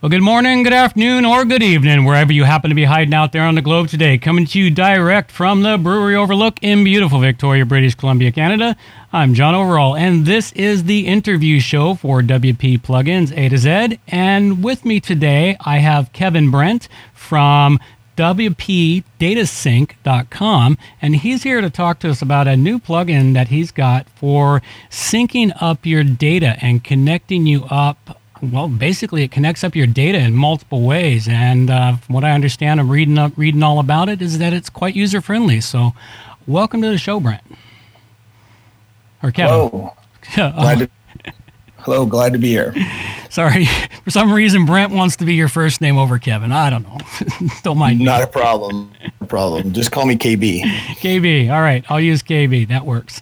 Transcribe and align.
Well, 0.00 0.10
good 0.10 0.22
morning, 0.22 0.62
good 0.62 0.72
afternoon, 0.72 1.24
or 1.24 1.44
good 1.44 1.60
evening, 1.60 2.04
wherever 2.04 2.32
you 2.32 2.44
happen 2.44 2.68
to 2.68 2.74
be 2.76 2.84
hiding 2.84 3.14
out 3.14 3.32
there 3.32 3.42
on 3.42 3.56
the 3.56 3.60
globe 3.60 3.88
today. 3.88 4.16
Coming 4.16 4.46
to 4.46 4.56
you 4.56 4.70
direct 4.70 5.32
from 5.32 5.62
the 5.62 5.76
Brewery 5.76 6.14
Overlook 6.14 6.62
in 6.62 6.84
beautiful 6.84 7.18
Victoria, 7.18 7.66
British 7.66 7.96
Columbia, 7.96 8.30
Canada. 8.30 8.76
I'm 9.12 9.34
John 9.34 9.56
Overall, 9.56 9.96
and 9.96 10.24
this 10.24 10.52
is 10.52 10.84
the 10.84 11.08
interview 11.08 11.58
show 11.58 11.96
for 11.96 12.22
WP 12.22 12.80
Plugins 12.80 13.36
A 13.36 13.48
to 13.48 13.58
Z. 13.58 13.98
And 14.06 14.62
with 14.62 14.84
me 14.84 15.00
today, 15.00 15.56
I 15.62 15.78
have 15.78 16.12
Kevin 16.12 16.52
Brent 16.52 16.88
from 17.12 17.80
WPDataSync.com, 18.16 20.78
and 21.02 21.16
he's 21.16 21.42
here 21.42 21.60
to 21.60 21.70
talk 21.70 21.98
to 21.98 22.10
us 22.10 22.22
about 22.22 22.46
a 22.46 22.56
new 22.56 22.78
plugin 22.78 23.34
that 23.34 23.48
he's 23.48 23.72
got 23.72 24.08
for 24.10 24.62
syncing 24.90 25.52
up 25.60 25.84
your 25.84 26.04
data 26.04 26.56
and 26.60 26.84
connecting 26.84 27.48
you 27.48 27.64
up 27.64 28.20
well, 28.42 28.68
basically, 28.68 29.22
it 29.22 29.30
connects 29.30 29.64
up 29.64 29.74
your 29.74 29.86
data 29.86 30.18
in 30.18 30.34
multiple 30.34 30.82
ways, 30.82 31.28
and 31.28 31.70
uh, 31.70 31.96
from 31.96 32.14
what 32.14 32.24
I 32.24 32.32
understand, 32.32 32.80
I'm 32.80 32.90
reading 32.90 33.18
up, 33.18 33.32
reading 33.36 33.62
all 33.62 33.78
about 33.78 34.08
it, 34.08 34.22
is 34.22 34.38
that 34.38 34.52
it's 34.52 34.70
quite 34.70 34.94
user 34.94 35.20
friendly. 35.20 35.60
So, 35.60 35.92
welcome 36.46 36.82
to 36.82 36.88
the 36.88 36.98
show, 36.98 37.20
Brent. 37.20 37.42
Or 39.22 39.30
Kevin. 39.30 39.54
Hello. 39.54 39.94
glad 40.34 40.78
to, 40.78 40.90
hello, 41.78 42.06
glad 42.06 42.32
to 42.32 42.38
be 42.38 42.48
here. 42.48 42.74
Sorry, 43.30 43.66
for 44.04 44.10
some 44.10 44.32
reason, 44.32 44.64
Brent 44.64 44.92
wants 44.92 45.16
to 45.16 45.24
be 45.24 45.34
your 45.34 45.48
first 45.48 45.80
name 45.80 45.98
over 45.98 46.18
Kevin. 46.18 46.50
I 46.50 46.70
don't 46.70 46.82
know. 46.82 46.98
don't 47.62 47.78
mind. 47.78 48.00
Not 48.00 48.20
me. 48.20 48.24
a 48.24 48.26
problem. 48.26 48.92
No 49.20 49.26
problem. 49.26 49.72
Just 49.72 49.92
call 49.92 50.06
me 50.06 50.16
KB. 50.16 50.62
KB. 50.62 51.50
All 51.52 51.60
right, 51.60 51.84
I'll 51.90 52.00
use 52.00 52.22
KB. 52.22 52.68
That 52.68 52.86
works. 52.86 53.20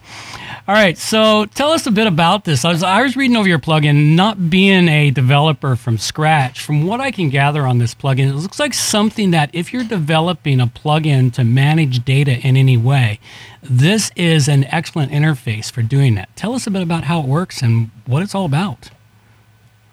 All 0.69 0.75
right, 0.75 0.98
so 0.98 1.45
tell 1.45 1.70
us 1.70 1.87
a 1.87 1.93
bit 1.93 2.09
about 2.09 2.45
this. 2.45 2.65
I 2.65 2.70
was, 2.70 2.83
I 2.83 3.01
was 3.02 3.16
reading 3.16 3.37
over 3.37 3.48
your 3.48 3.61
plugin, 3.61 4.16
not 4.16 4.51
being 4.51 4.88
a 4.88 5.12
developer 5.12 5.77
from 5.77 5.97
scratch. 5.97 6.61
From 6.61 6.88
what 6.88 7.01
I 7.01 7.12
can 7.12 7.30
gather 7.30 7.65
on 7.65 7.79
this 7.79 7.95
plugin, 7.95 8.30
it 8.30 8.34
looks 8.34 8.59
like 8.59 8.74
something 8.74 9.30
that 9.30 9.48
if 9.52 9.73
you're 9.73 9.84
developing 9.84 10.60
a 10.60 10.66
plugin 10.66 11.32
to 11.35 11.45
manage 11.45 12.05
data 12.05 12.40
in 12.40 12.57
any 12.57 12.77
way, 12.77 13.21
this 13.63 14.10
is 14.16 14.49
an 14.49 14.65
excellent 14.65 15.13
interface 15.13 15.71
for 15.71 15.82
doing 15.82 16.16
that. 16.16 16.35
Tell 16.35 16.52
us 16.52 16.66
a 16.66 16.71
bit 16.73 16.83
about 16.83 17.05
how 17.05 17.21
it 17.21 17.27
works 17.27 17.62
and 17.62 17.93
what 18.05 18.24
it's 18.24 18.35
all 18.35 18.45
about. 18.45 18.90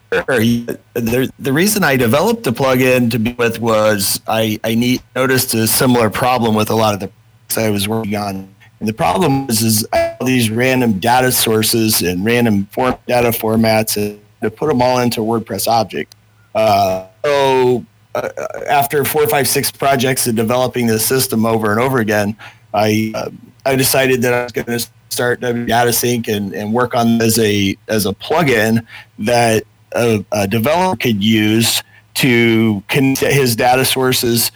The, 0.09 1.31
the 1.37 1.53
reason 1.53 1.83
I 1.83 1.97
developed 1.97 2.45
the 2.45 2.51
plugin 2.51 3.11
to 3.11 3.19
be 3.19 3.33
with 3.33 3.59
was 3.59 4.21
I, 4.27 4.59
I 4.63 4.73
need, 4.73 5.03
noticed 5.15 5.53
a 5.53 5.67
similar 5.67 6.09
problem 6.09 6.55
with 6.55 6.71
a 6.71 6.75
lot 6.75 6.95
of 6.95 6.99
the 6.99 7.11
I 7.57 7.69
was 7.69 7.87
working 7.87 8.15
on 8.15 8.52
and 8.83 8.89
the 8.89 8.93
problem 8.93 9.45
is, 9.47 9.61
is 9.61 9.87
all 9.93 10.25
these 10.25 10.49
random 10.49 10.99
data 10.99 11.31
sources 11.31 12.01
and 12.01 12.25
random 12.25 12.65
form, 12.65 12.97
data 13.07 13.29
formats 13.29 13.95
and 13.95 14.19
to 14.41 14.51
put 14.51 14.67
them 14.67 14.81
all 14.81 14.99
into 14.99 15.21
WordPress 15.21 15.69
object. 15.69 16.13
Uh, 16.53 17.07
so 17.23 17.85
uh, 18.13 18.27
after 18.67 19.05
four, 19.05 19.25
five, 19.29 19.47
six 19.47 19.71
projects 19.71 20.27
of 20.27 20.35
developing 20.35 20.87
the 20.87 20.99
system 20.99 21.45
over 21.45 21.71
and 21.71 21.79
over 21.79 21.99
again, 21.99 22.35
I 22.73 23.13
uh, 23.15 23.29
I 23.65 23.77
decided 23.77 24.21
that 24.23 24.33
I 24.33 24.43
was 24.43 24.51
going 24.51 24.65
to 24.65 24.85
start 25.07 25.39
DataSync 25.39 26.27
and, 26.27 26.53
and 26.53 26.73
work 26.73 26.93
on 26.93 27.21
as 27.21 27.39
a 27.39 27.77
as 27.87 28.05
a 28.05 28.11
plugin 28.11 28.85
that 29.19 29.63
a, 29.93 30.25
a 30.33 30.45
developer 30.45 30.97
could 30.97 31.23
use 31.23 31.81
to 32.15 32.83
connect 32.89 33.21
his 33.21 33.55
data 33.55 33.85
sources 33.85 34.51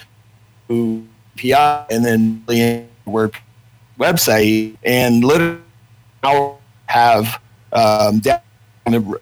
to 0.68 1.08
API 1.38 1.86
and 1.96 2.04
then 2.04 2.44
WordPress 3.08 3.40
website 4.00 4.78
and 4.84 5.24
literally 5.24 5.62
have 6.86 7.42
um, 7.74 8.22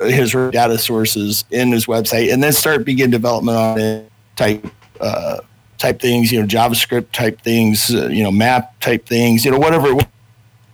his 0.02 0.31
data 0.52 0.78
sources 0.78 1.45
in 1.52 1.72
his 1.72 1.86
website 1.88 2.31
and 2.31 2.44
then 2.44 2.54
start 2.54 2.86
begin 2.86 3.09
development 3.09 3.58
on 3.58 3.80
it 3.80 4.12
type 4.36 4.66
uh, 5.00 5.38
type 5.78 6.00
things 6.00 6.31
you 6.31 6.40
know 6.40 6.46
javascript 6.46 7.12
type 7.12 7.42
things 7.42 7.94
uh, 7.94 8.08
you 8.08 8.23
know 8.23 8.31
map 8.31 8.80
type 8.80 9.06
things 9.06 9.44
you 9.44 9.52
know 9.52 9.58
whatever 9.58 9.94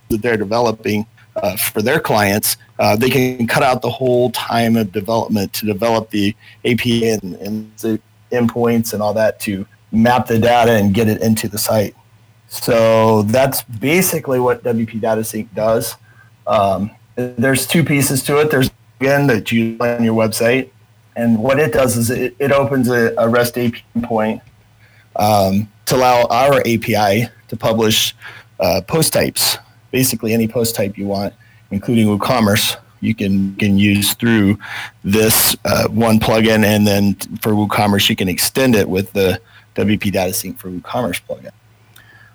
that 0.08 0.20
they're 0.20 0.36
developing 0.36 1.06
uh, 1.36 1.56
for 1.56 1.80
their 1.80 1.98
clients 1.98 2.56
uh, 2.78 2.94
they 2.94 3.08
can 3.08 3.46
cut 3.46 3.62
out 3.62 3.80
the 3.80 3.90
whole 3.90 4.30
time 4.32 4.76
of 4.76 4.92
development 4.92 5.52
to 5.52 5.64
develop 5.64 6.10
the 6.10 6.36
api 6.66 7.08
and, 7.08 7.34
and 7.36 7.72
the 7.78 7.98
endpoints 8.30 8.92
and 8.92 9.02
all 9.02 9.14
that 9.14 9.40
to 9.40 9.66
map 9.90 10.26
the 10.26 10.38
data 10.38 10.72
and 10.72 10.94
get 10.94 11.08
it 11.08 11.20
into 11.22 11.48
the 11.48 11.58
site 11.58 11.94
so 12.52 13.22
that's 13.22 13.62
basically 13.62 14.38
what 14.38 14.62
WP 14.62 15.00
Data 15.00 15.24
Sync 15.24 15.52
does. 15.54 15.96
Um, 16.46 16.90
there's 17.14 17.66
two 17.66 17.82
pieces 17.82 18.22
to 18.24 18.40
it. 18.40 18.50
There's 18.50 18.70
again 19.00 19.26
that 19.28 19.50
you 19.50 19.78
on 19.80 20.04
your 20.04 20.14
website, 20.14 20.68
and 21.16 21.38
what 21.38 21.58
it 21.58 21.72
does 21.72 21.96
is 21.96 22.10
it, 22.10 22.36
it 22.38 22.52
opens 22.52 22.90
a, 22.90 23.14
a, 23.16 23.26
REST 23.26 23.56
API 23.56 23.84
point 24.02 24.42
um, 25.16 25.66
to 25.86 25.96
allow 25.96 26.26
our 26.26 26.60
API 26.60 27.26
to 27.48 27.56
publish 27.56 28.14
uh, 28.60 28.82
post 28.86 29.14
types. 29.14 29.56
Basically, 29.90 30.34
any 30.34 30.46
post 30.46 30.74
type 30.74 30.98
you 30.98 31.06
want, 31.06 31.32
including 31.70 32.06
WooCommerce, 32.06 32.76
you 33.00 33.14
can 33.14 33.56
can 33.56 33.78
use 33.78 34.12
through 34.12 34.58
this 35.04 35.56
uh, 35.64 35.88
one 35.88 36.20
plugin, 36.20 36.64
and 36.64 36.86
then 36.86 37.14
for 37.40 37.52
WooCommerce, 37.52 38.10
you 38.10 38.16
can 38.16 38.28
extend 38.28 38.74
it 38.74 38.90
with 38.90 39.10
the 39.14 39.40
WP 39.74 40.12
Data 40.12 40.34
Sync 40.34 40.58
for 40.58 40.68
WooCommerce 40.68 41.22
plugin. 41.26 41.52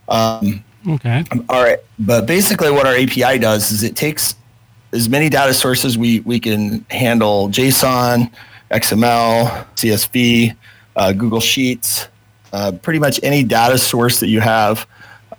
Um, 0.07 0.63
okay. 0.87 1.23
All 1.49 1.63
right. 1.63 1.79
But 1.99 2.25
basically, 2.25 2.71
what 2.71 2.85
our 2.85 2.95
API 2.95 3.39
does 3.39 3.71
is 3.71 3.83
it 3.83 3.95
takes 3.95 4.35
as 4.93 5.09
many 5.09 5.29
data 5.29 5.53
sources 5.53 5.97
we, 5.97 6.21
we 6.21 6.39
can 6.39 6.85
handle 6.89 7.49
JSON, 7.49 8.31
XML, 8.71 9.65
CSV, 9.75 10.55
uh, 10.95 11.11
Google 11.13 11.39
Sheets, 11.39 12.07
uh, 12.53 12.71
pretty 12.81 12.99
much 12.99 13.19
any 13.23 13.43
data 13.43 13.77
source 13.77 14.19
that 14.19 14.27
you 14.27 14.39
have. 14.39 14.87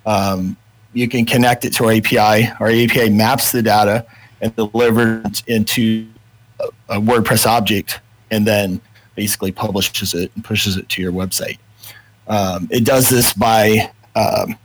Um, 0.06 0.56
you 0.92 1.08
can 1.08 1.24
connect 1.24 1.64
it 1.64 1.72
to 1.74 1.84
our 1.84 1.92
API. 1.92 2.50
Our 2.60 2.68
API 2.68 3.10
maps 3.10 3.52
the 3.52 3.62
data 3.62 4.06
and 4.40 4.54
delivers 4.56 5.42
into 5.46 6.06
a, 6.88 7.00
WordPress 7.00 7.46
object 7.46 8.00
and 8.30 8.46
then 8.46 8.80
basically 9.14 9.52
publishes 9.52 10.14
it 10.14 10.30
and 10.34 10.44
pushes 10.44 10.76
it 10.76 10.88
to 10.90 11.02
your 11.02 11.12
website. 11.12 11.58
Um, 12.28 12.68
it 12.70 12.84
does 12.84 13.08
this 13.08 13.32
by 13.32 13.90
um, 14.18 14.58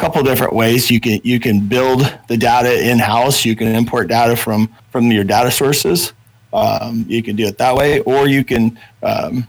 couple 0.00 0.22
different 0.22 0.54
ways. 0.54 0.90
You 0.90 0.98
can 0.98 1.20
you 1.22 1.38
can 1.38 1.68
build 1.68 2.00
the 2.28 2.36
data 2.36 2.72
in 2.90 2.98
house. 2.98 3.44
You 3.44 3.54
can 3.54 3.68
import 3.68 4.08
data 4.08 4.34
from 4.34 4.74
from 4.90 5.12
your 5.12 5.24
data 5.24 5.50
sources. 5.50 6.12
Um, 6.52 7.04
you 7.08 7.22
can 7.22 7.36
do 7.36 7.46
it 7.46 7.58
that 7.58 7.76
way, 7.76 8.00
or 8.00 8.26
you 8.26 8.42
can 8.42 8.78
um, 9.02 9.46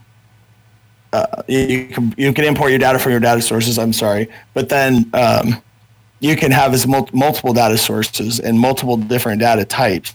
uh, 1.12 1.42
you 1.48 1.88
can 1.88 2.14
you 2.16 2.32
can 2.32 2.44
import 2.44 2.70
your 2.70 2.78
data 2.78 2.98
from 2.98 3.12
your 3.12 3.20
data 3.20 3.42
sources. 3.42 3.78
I'm 3.78 3.92
sorry, 3.92 4.28
but 4.54 4.68
then 4.68 5.10
um, 5.14 5.60
you 6.20 6.36
can 6.36 6.52
have 6.52 6.74
as 6.74 6.86
mul- 6.86 7.08
multiple 7.12 7.54
data 7.54 7.78
sources 7.78 8.38
and 8.38 8.58
multiple 8.58 8.96
different 8.96 9.40
data 9.40 9.64
types. 9.64 10.14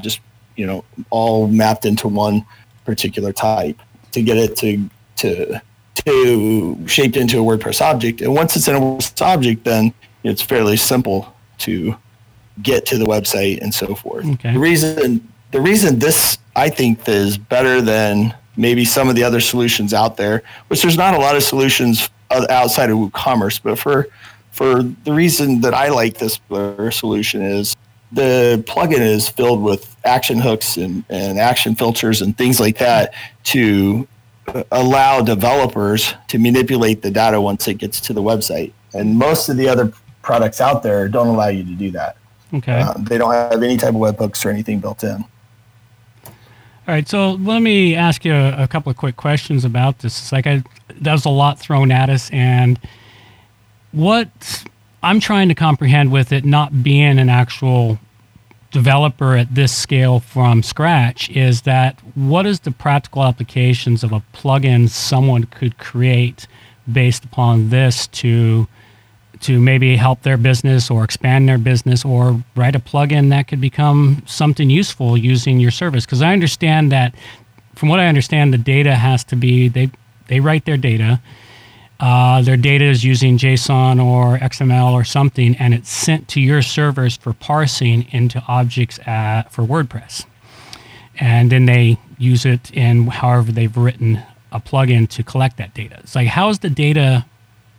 just 0.00 0.20
you 0.56 0.66
know 0.66 0.84
all 1.10 1.48
mapped 1.48 1.84
into 1.84 2.08
one 2.08 2.46
particular 2.84 3.32
type 3.32 3.78
to 4.12 4.22
get 4.22 4.36
it 4.36 4.56
to 4.56 4.88
to 5.16 5.60
to 5.94 6.86
shaped 6.86 7.16
into 7.16 7.38
a 7.38 7.42
WordPress 7.42 7.80
object. 7.80 8.20
And 8.20 8.34
once 8.34 8.56
it's 8.56 8.68
in 8.68 8.76
a 8.76 8.80
WordPress 8.80 9.22
object, 9.22 9.64
then 9.64 9.92
it's 10.24 10.42
fairly 10.42 10.76
simple 10.76 11.34
to 11.58 11.96
get 12.62 12.86
to 12.86 12.98
the 12.98 13.04
website 13.04 13.60
and 13.60 13.74
so 13.74 13.94
forth. 13.94 14.26
Okay. 14.26 14.52
The 14.52 14.58
reason 14.58 15.28
the 15.50 15.60
reason 15.60 15.98
this 15.98 16.38
I 16.56 16.68
think 16.68 17.08
is 17.08 17.38
better 17.38 17.80
than 17.80 18.34
maybe 18.56 18.84
some 18.84 19.08
of 19.08 19.14
the 19.14 19.24
other 19.24 19.40
solutions 19.40 19.94
out 19.94 20.16
there, 20.16 20.42
which 20.68 20.82
there's 20.82 20.98
not 20.98 21.14
a 21.14 21.18
lot 21.18 21.36
of 21.36 21.42
solutions 21.42 22.10
outside 22.30 22.90
of 22.90 22.98
WooCommerce, 22.98 23.60
but 23.62 23.78
for 23.78 24.08
for 24.50 24.82
the 24.82 25.12
reason 25.12 25.62
that 25.62 25.74
I 25.74 25.88
like 25.88 26.18
this 26.18 26.38
solution 26.90 27.42
is 27.42 27.74
the 28.12 28.62
plugin 28.66 29.00
is 29.00 29.28
filled 29.28 29.62
with 29.62 29.96
action 30.04 30.38
hooks 30.38 30.76
and, 30.76 31.04
and 31.08 31.38
action 31.38 31.74
filters 31.74 32.20
and 32.20 32.36
things 32.36 32.60
like 32.60 32.76
that 32.78 33.14
to 33.44 34.06
allow 34.70 35.20
developers 35.20 36.14
to 36.28 36.38
manipulate 36.38 37.02
the 37.02 37.10
data 37.10 37.40
once 37.40 37.68
it 37.68 37.74
gets 37.74 38.00
to 38.00 38.12
the 38.12 38.22
website. 38.22 38.72
And 38.94 39.16
most 39.16 39.48
of 39.48 39.56
the 39.56 39.68
other 39.68 39.92
products 40.22 40.60
out 40.60 40.82
there 40.82 41.08
don't 41.08 41.28
allow 41.28 41.48
you 41.48 41.64
to 41.64 41.72
do 41.72 41.90
that. 41.92 42.16
Okay. 42.54 42.80
Uh, 42.80 42.94
they 42.98 43.18
don't 43.18 43.32
have 43.32 43.62
any 43.62 43.76
type 43.76 43.90
of 43.90 43.96
webhooks 43.96 44.44
or 44.44 44.50
anything 44.50 44.80
built 44.80 45.02
in. 45.04 45.24
All 46.24 46.94
right, 46.94 47.08
so 47.08 47.32
let 47.32 47.60
me 47.60 47.94
ask 47.94 48.24
you 48.24 48.34
a, 48.34 48.64
a 48.64 48.68
couple 48.68 48.90
of 48.90 48.96
quick 48.96 49.16
questions 49.16 49.64
about 49.64 50.00
this. 50.00 50.18
It's 50.18 50.32
like 50.32 50.46
I, 50.46 50.64
there's 50.88 51.24
a 51.24 51.30
lot 51.30 51.60
thrown 51.60 51.92
at 51.92 52.10
us, 52.10 52.28
and 52.32 52.78
what 53.92 54.64
I'm 55.02 55.20
trying 55.20 55.48
to 55.48 55.54
comprehend 55.54 56.10
with 56.10 56.32
it 56.32 56.44
not 56.44 56.82
being 56.82 57.20
an 57.20 57.28
actual 57.28 58.00
developer 58.72 59.36
at 59.36 59.54
this 59.54 59.72
scale 59.72 60.20
from 60.20 60.62
scratch 60.62 61.30
is 61.30 61.62
that 61.62 61.98
what 62.14 62.46
is 62.46 62.60
the 62.60 62.70
practical 62.70 63.22
applications 63.22 64.02
of 64.02 64.12
a 64.12 64.22
plugin 64.32 64.88
someone 64.88 65.44
could 65.44 65.76
create 65.78 66.46
based 66.90 67.24
upon 67.24 67.68
this 67.68 68.06
to 68.08 68.66
to 69.40 69.60
maybe 69.60 69.96
help 69.96 70.22
their 70.22 70.36
business 70.36 70.88
or 70.88 71.02
expand 71.02 71.48
their 71.48 71.58
business 71.58 72.04
or 72.04 72.42
write 72.54 72.76
a 72.76 72.78
plugin 72.78 73.28
that 73.30 73.48
could 73.48 73.60
become 73.60 74.22
something 74.24 74.70
useful 74.70 75.16
using 75.16 75.58
your 75.58 75.70
service 75.70 76.06
because 76.06 76.22
I 76.22 76.32
understand 76.32 76.92
that 76.92 77.14
from 77.74 77.88
what 77.88 78.00
I 78.00 78.06
understand, 78.06 78.52
the 78.52 78.58
data 78.58 78.94
has 78.94 79.24
to 79.24 79.36
be 79.36 79.68
they 79.68 79.90
they 80.28 80.40
write 80.40 80.64
their 80.64 80.76
data. 80.76 81.20
Uh, 82.02 82.42
their 82.42 82.56
data 82.56 82.84
is 82.84 83.04
using 83.04 83.38
JSON 83.38 84.04
or 84.04 84.36
XML 84.38 84.92
or 84.92 85.04
something, 85.04 85.54
and 85.58 85.72
it's 85.72 85.88
sent 85.88 86.26
to 86.26 86.40
your 86.40 86.60
servers 86.60 87.16
for 87.16 87.32
parsing 87.32 88.08
into 88.10 88.42
objects 88.48 88.98
at, 89.06 89.52
for 89.52 89.62
WordPress. 89.62 90.26
And 91.20 91.52
then 91.52 91.66
they 91.66 91.98
use 92.18 92.44
it 92.44 92.72
in 92.72 93.06
however 93.06 93.52
they've 93.52 93.76
written 93.76 94.20
a 94.50 94.58
plugin 94.58 95.08
to 95.10 95.22
collect 95.22 95.58
that 95.58 95.74
data. 95.74 95.98
It's 96.00 96.16
like, 96.16 96.26
how 96.26 96.48
is 96.48 96.58
the 96.58 96.70
data 96.70 97.24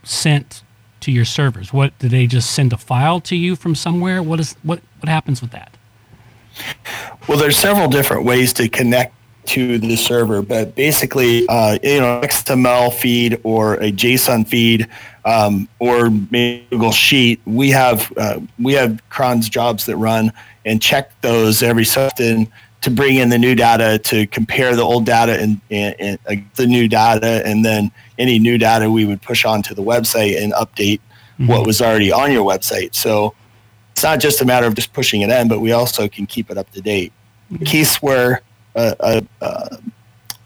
sent 0.03 0.63
to 1.01 1.11
your 1.11 1.25
servers? 1.25 1.73
What 1.73 1.99
do 1.99 2.07
they 2.07 2.25
just 2.25 2.51
send 2.51 2.71
a 2.71 2.77
file 2.77 3.19
to 3.21 3.35
you 3.35 3.57
from 3.57 3.75
somewhere? 3.75 4.23
What 4.23 4.39
is 4.39 4.55
what 4.63 4.79
what 5.01 5.09
happens 5.09 5.41
with 5.41 5.51
that? 5.51 5.75
Well, 7.27 7.37
there's 7.37 7.57
several 7.57 7.89
different 7.89 8.23
ways 8.23 8.53
to 8.53 8.69
connect 8.69 9.13
to 9.45 9.77
the 9.77 9.95
server, 9.95 10.41
but 10.41 10.75
basically, 10.75 11.45
uh, 11.47 11.77
you 11.83 11.99
know, 11.99 12.21
XML 12.23 12.93
feed 12.93 13.39
or 13.43 13.75
a 13.75 13.91
JSON 13.91 14.47
feed 14.47 14.87
um, 15.25 15.67
or 15.79 16.09
Google 16.09 16.91
Sheet. 16.91 17.41
We 17.45 17.69
have 17.71 18.11
uh, 18.17 18.39
we 18.59 18.73
have 18.73 19.01
cron's 19.09 19.49
jobs 19.49 19.85
that 19.85 19.97
run 19.97 20.31
and 20.65 20.81
check 20.81 21.11
those 21.21 21.61
every 21.61 21.85
so 21.85 22.05
often 22.05 22.51
to 22.81 22.91
bring 22.91 23.15
in 23.15 23.29
the 23.29 23.37
new 23.37 23.55
data 23.55 23.97
to 23.97 24.27
compare 24.27 24.75
the 24.75 24.81
old 24.81 25.05
data 25.05 25.39
and, 25.39 25.61
and, 25.71 25.95
and 25.99 26.19
uh, 26.27 26.35
the 26.55 26.67
new 26.67 26.87
data, 26.87 27.41
and 27.45 27.63
then 27.63 27.91
any 28.17 28.39
new 28.39 28.57
data 28.57 28.91
we 28.91 29.05
would 29.05 29.21
push 29.21 29.45
onto 29.45 29.73
the 29.73 29.81
website 29.81 30.41
and 30.41 30.51
update 30.53 30.99
mm-hmm. 30.99 31.47
what 31.47 31.65
was 31.65 31.81
already 31.81 32.11
on 32.11 32.31
your 32.31 32.45
website. 32.45 32.93
So 32.93 33.33
it's 33.93 34.03
not 34.03 34.19
just 34.19 34.41
a 34.41 34.45
matter 34.45 34.67
of 34.67 34.75
just 34.75 34.91
pushing 34.91 35.21
it 35.21 35.29
in, 35.29 35.47
but 35.47 35.61
we 35.61 35.71
also 35.71 36.09
can 36.09 36.25
keep 36.25 36.51
it 36.51 36.57
up 36.57 36.69
to 36.71 36.81
date. 36.81 37.13
Mm-hmm. 37.51 37.63
Case 37.63 38.01
where 38.01 38.41
uh, 38.75 39.21
uh, 39.41 39.77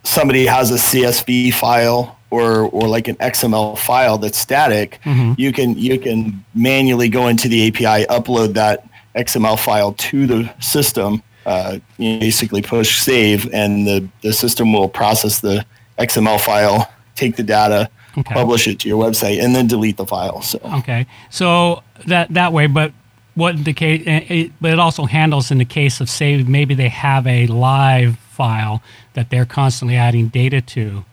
somebody 0.04 0.46
has 0.46 0.72
a 0.72 0.76
CSV 0.76 1.54
file 1.54 2.18
or 2.30 2.70
or 2.70 2.88
like 2.88 3.08
an 3.08 3.16
XML 3.16 3.78
file 3.78 4.18
that's 4.18 4.38
static, 4.38 5.00
mm-hmm. 5.04 5.34
you 5.38 5.52
can 5.52 5.78
you 5.78 6.00
can 6.00 6.44
manually 6.54 7.10
go 7.10 7.28
into 7.28 7.48
the 7.48 7.68
API, 7.68 8.06
upload 8.08 8.54
that 8.54 8.88
XML 9.16 9.60
file 9.60 9.94
to 9.94 10.28
the 10.28 10.54
system, 10.60 11.24
uh, 11.46 11.80
you 11.98 12.20
basically 12.20 12.62
push 12.62 13.00
save, 13.00 13.52
and 13.54 13.88
the 13.88 14.08
the 14.22 14.34
system 14.34 14.74
will 14.74 14.90
process 14.90 15.40
the 15.40 15.66
XML 15.98 16.40
file, 16.40 16.92
take 17.16 17.36
the 17.36 17.44
data, 17.44 17.90
okay. 18.18 18.34
publish 18.34 18.68
it 18.68 18.80
to 18.80 18.90
your 18.90 19.04
website, 19.04 19.42
and 19.42 19.56
then 19.56 19.68
delete 19.68 19.98
the 19.98 20.06
file. 20.06 20.42
So 20.42 20.60
okay, 20.80 21.08
so 21.30 21.84
that 22.06 22.34
that 22.34 22.52
way, 22.52 22.68
but 22.68 22.92
what 23.38 23.64
the 23.66 23.74
case, 23.74 24.02
eh, 24.08 24.26
it, 24.28 24.52
but 24.60 24.72
it 24.72 24.80
also 24.80 25.06
handles 25.06 25.52
in 25.52 25.60
the 25.60 25.66
case 25.66 26.02
of 26.02 26.10
say 26.10 26.42
maybe 26.42 26.74
they 26.74 26.90
have 26.90 27.28
a 27.28 27.46
live 27.46 28.18
file 28.18 28.82
that 29.14 29.30
they're 29.30 29.46
constantly 29.46 29.96
adding 29.96 30.28
data 30.28 30.60
to. 30.60 31.06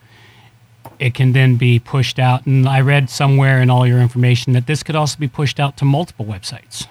It 0.99 1.13
can 1.13 1.33
then 1.33 1.57
be 1.57 1.79
pushed 1.79 2.19
out, 2.19 2.47
and 2.47 2.67
I 2.67 2.81
read 2.81 3.11
somewhere 3.11 3.61
in 3.61 3.69
all 3.69 3.87
your 3.87 3.99
information 4.01 4.55
that 4.55 4.67
this 4.67 4.83
could 4.83 4.97
also 4.97 5.19
be 5.19 5.29
pushed 5.29 5.61
out 5.61 5.77
to 5.79 5.85
multiple 5.85 6.25
websites. 6.25 6.87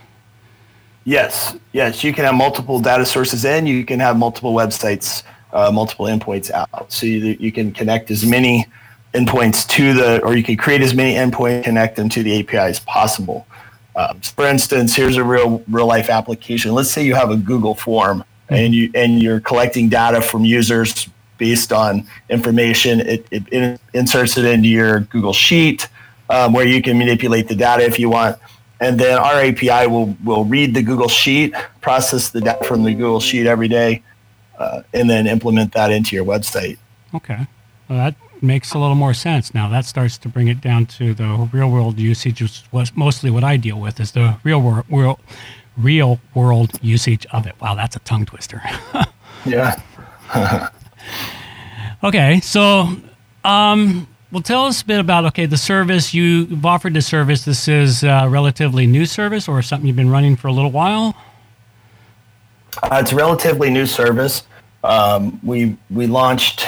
Yes, 1.03 1.55
yes, 1.71 2.03
you 2.03 2.13
can 2.13 2.25
have 2.25 2.35
multiple 2.35 2.79
data 2.79 3.03
sources 3.03 3.43
in. 3.43 3.65
You 3.65 3.85
can 3.85 3.99
have 3.99 4.15
multiple 4.15 4.53
websites, 4.53 5.23
uh, 5.51 5.71
multiple 5.71 6.05
endpoints 6.05 6.51
out. 6.51 6.91
So 6.91 7.07
you, 7.07 7.35
you 7.39 7.51
can 7.51 7.71
connect 7.71 8.11
as 8.11 8.23
many 8.23 8.67
endpoints 9.15 9.67
to 9.69 9.93
the, 9.93 10.21
or 10.23 10.35
you 10.35 10.43
can 10.43 10.57
create 10.57 10.81
as 10.81 10.93
many 10.93 11.15
endpoints, 11.15 11.63
connect 11.63 11.95
them 11.95 12.07
to 12.09 12.21
the 12.21 12.39
API 12.39 12.57
as 12.57 12.79
possible. 12.79 13.47
Um, 13.95 14.21
for 14.21 14.45
instance, 14.45 14.95
here's 14.95 15.17
a 15.17 15.23
real 15.23 15.63
real 15.69 15.85
life 15.85 16.09
application. 16.09 16.73
Let's 16.73 16.89
say 16.89 17.05
you 17.05 17.15
have 17.15 17.29
a 17.29 17.37
Google 17.37 17.75
form 17.75 18.23
and 18.49 18.73
you 18.73 18.91
and 18.95 19.21
you're 19.21 19.39
collecting 19.39 19.89
data 19.89 20.21
from 20.21 20.45
users 20.45 21.07
based 21.37 21.71
on 21.71 22.07
information. 22.29 23.01
It, 23.01 23.27
it, 23.31 23.43
it 23.51 23.81
inserts 23.93 24.37
it 24.37 24.45
into 24.45 24.67
your 24.67 25.01
Google 25.01 25.33
Sheet 25.33 25.89
um, 26.29 26.53
where 26.53 26.65
you 26.65 26.81
can 26.81 26.97
manipulate 26.97 27.47
the 27.47 27.55
data 27.55 27.83
if 27.83 27.99
you 27.99 28.09
want. 28.09 28.37
And 28.79 28.99
then 28.99 29.17
our 29.17 29.35
API 29.41 29.87
will 29.87 30.17
will 30.23 30.45
read 30.45 30.73
the 30.73 30.81
Google 30.81 31.07
Sheet, 31.07 31.53
process 31.81 32.29
the 32.29 32.41
data 32.41 32.63
from 32.65 32.83
the 32.83 32.93
Google 32.93 33.19
Sheet 33.21 33.47
every 33.47 33.67
day, 33.67 34.03
uh, 34.57 34.81
and 34.93 35.09
then 35.09 35.27
implement 35.27 35.73
that 35.73 35.91
into 35.91 36.15
your 36.15 36.25
website. 36.25 36.77
Okay, 37.13 37.47
well, 37.87 37.99
that 37.99 38.15
makes 38.43 38.73
a 38.73 38.79
little 38.79 38.95
more 38.95 39.13
sense 39.13 39.53
now. 39.53 39.69
That 39.69 39.85
starts 39.85 40.17
to 40.19 40.29
bring 40.29 40.47
it 40.47 40.61
down 40.61 40.85
to 40.97 41.13
the 41.13 41.49
real 41.51 41.69
world 41.69 41.97
usage, 41.97 42.41
which 42.41 42.63
was 42.71 42.95
mostly 42.95 43.31
what 43.31 43.43
I 43.43 43.57
deal 43.57 43.79
with 43.79 43.99
is 43.99 44.11
the 44.11 44.37
real 44.43 44.61
world, 44.61 44.85
real, 44.89 45.19
real 45.77 46.19
world 46.35 46.71
usage 46.81 47.25
of 47.31 47.47
it. 47.47 47.59
Wow, 47.61 47.75
that's 47.75 47.95
a 47.95 47.99
tongue 47.99 48.25
twister. 48.25 48.61
yeah. 49.45 49.81
okay, 52.03 52.39
so 52.41 52.95
um, 53.43 54.07
well, 54.31 54.41
tell 54.41 54.65
us 54.65 54.81
a 54.81 54.85
bit 54.85 54.99
about 54.99 55.25
okay 55.25 55.45
the 55.45 55.57
service 55.57 56.13
you've 56.13 56.65
offered. 56.65 56.93
The 56.93 57.01
service. 57.01 57.45
This 57.45 57.67
is 57.67 58.03
a 58.03 58.27
relatively 58.27 58.87
new 58.87 59.05
service, 59.05 59.47
or 59.47 59.61
something 59.61 59.87
you've 59.87 59.95
been 59.95 60.09
running 60.09 60.35
for 60.35 60.47
a 60.47 60.51
little 60.51 60.71
while. 60.71 61.15
Uh, 62.81 62.99
it's 63.01 63.11
a 63.11 63.15
relatively 63.15 63.69
new 63.69 63.85
service. 63.85 64.43
Um, 64.83 65.39
we 65.43 65.77
we 65.91 66.07
launched 66.07 66.67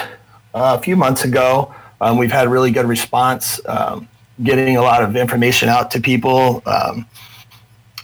uh, 0.55 0.77
a 0.79 0.81
few 0.81 0.95
months 0.95 1.25
ago. 1.25 1.75
Um, 2.01 2.17
we've 2.17 2.31
had 2.31 2.47
really 2.47 2.71
good 2.71 2.87
response, 2.87 3.59
um, 3.67 4.07
getting 4.41 4.77
a 4.77 4.81
lot 4.81 5.03
of 5.03 5.15
information 5.15 5.69
out 5.69 5.91
to 5.91 6.01
people. 6.01 6.63
Um, 6.65 7.05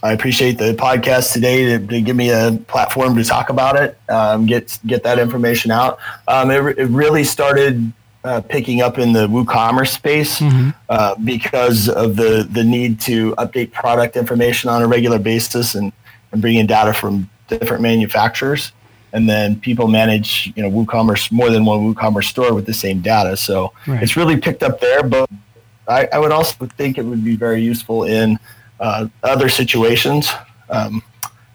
I 0.02 0.12
appreciate 0.12 0.58
the 0.58 0.74
podcast 0.74 1.32
today 1.32 1.64
to, 1.64 1.86
to, 1.86 2.00
give 2.00 2.16
me 2.16 2.30
a 2.30 2.58
platform 2.66 3.16
to 3.16 3.24
talk 3.24 3.50
about 3.50 3.76
it, 3.76 3.98
um, 4.08 4.46
get 4.46 4.78
get 4.84 5.04
that 5.04 5.18
information 5.18 5.70
out. 5.70 5.98
Um, 6.26 6.50
it, 6.50 6.78
it, 6.78 6.86
really 6.86 7.22
started 7.22 7.92
uh, 8.24 8.40
picking 8.40 8.80
up 8.80 8.98
in 8.98 9.12
the 9.12 9.28
WooCommerce 9.28 9.94
space 9.94 10.40
mm-hmm. 10.40 10.70
uh, 10.88 11.14
because 11.16 11.88
of 11.88 12.16
the 12.16 12.48
the 12.50 12.64
need 12.64 13.00
to 13.02 13.32
update 13.36 13.70
product 13.72 14.16
information 14.16 14.68
on 14.68 14.82
a 14.82 14.88
regular 14.88 15.20
basis 15.20 15.76
and, 15.76 15.92
and 16.32 16.42
bring 16.42 16.56
in 16.56 16.66
data 16.66 16.92
from 16.92 17.30
different 17.46 17.82
manufacturers 17.82 18.72
and 19.12 19.28
then 19.28 19.58
people 19.60 19.88
manage 19.88 20.52
you 20.56 20.62
know 20.62 20.70
WooCommerce 20.70 21.30
more 21.30 21.50
than 21.50 21.64
one 21.64 21.94
WooCommerce 21.94 22.24
store 22.24 22.54
with 22.54 22.66
the 22.66 22.74
same 22.74 23.00
data. 23.00 23.36
So 23.36 23.72
right. 23.86 24.02
it's 24.02 24.16
really 24.16 24.36
picked 24.36 24.62
up 24.62 24.80
there. 24.80 25.02
But 25.02 25.30
I, 25.88 26.08
I, 26.12 26.18
would 26.18 26.32
also 26.32 26.66
think 26.66 26.98
it 26.98 27.04
would 27.04 27.24
be 27.24 27.36
very 27.36 27.62
useful 27.62 28.04
in 28.04 28.38
uh, 28.80 29.08
other 29.22 29.48
situations. 29.48 30.30
Um, 30.70 31.02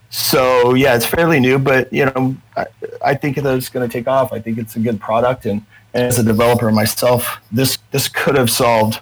so 0.09 0.73
yeah, 0.73 0.95
it's 0.95 1.05
fairly 1.05 1.39
new, 1.39 1.59
but 1.59 1.91
you 1.91 2.05
know 2.05 2.35
I, 2.55 2.65
I 3.03 3.13
think 3.15 3.35
that 3.37 3.57
it's 3.57 3.69
going 3.69 3.87
to 3.87 3.91
take 3.91 4.07
off. 4.07 4.31
I 4.31 4.39
think 4.39 4.57
it's 4.57 4.75
a 4.75 4.79
good 4.79 4.99
product, 4.99 5.45
and, 5.45 5.65
and, 5.93 6.03
as 6.03 6.19
a 6.19 6.23
developer 6.23 6.71
myself, 6.71 7.37
this 7.51 7.77
this 7.91 8.07
could 8.07 8.35
have 8.35 8.49
solved 8.49 9.01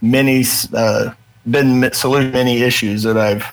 many 0.00 0.44
uh, 0.74 1.12
been 1.48 1.92
solution 1.92 2.32
many 2.32 2.62
issues 2.62 3.02
that 3.02 3.16
I've 3.16 3.44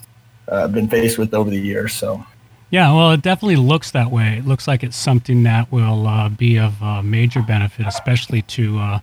uh, 0.48 0.68
been 0.68 0.88
faced 0.88 1.18
with 1.18 1.34
over 1.34 1.50
the 1.50 1.60
years. 1.60 1.94
So. 1.94 2.24
Yeah, 2.72 2.94
well, 2.94 3.12
it 3.12 3.22
definitely 3.24 3.56
looks 3.56 3.92
that 3.92 4.12
way. 4.12 4.38
It 4.38 4.46
looks 4.46 4.68
like 4.68 4.84
it's 4.84 4.96
something 4.96 5.42
that 5.44 5.72
will 5.72 6.06
uh, 6.06 6.30
be 6.30 6.58
of 6.58 6.82
uh, 6.84 7.02
major 7.02 7.42
benefit, 7.42 7.88
especially 7.88 8.44
to 8.44 8.78
uh, 8.78 9.00